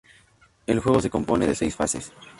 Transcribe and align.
El 0.65 0.79
juego 0.79 0.99
se 0.99 1.11
compone 1.11 1.45
de 1.45 1.53
seis 1.53 1.75
fases. 1.75 2.11